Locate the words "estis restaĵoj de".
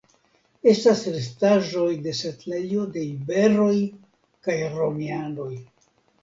0.69-2.13